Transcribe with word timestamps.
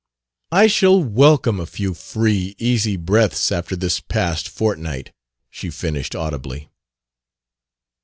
"I 0.51 0.65
shall 0.65 0.99
welcome 0.99 1.59
a 1.59 1.67
few 1.67 1.93
free, 1.93 2.55
easy 2.57 2.97
breaths 2.97 3.51
after 3.51 3.75
this 3.75 3.99
past 3.99 4.49
fortnight," 4.49 5.11
she 5.47 5.69
finished 5.69 6.15
audibly. 6.15 6.69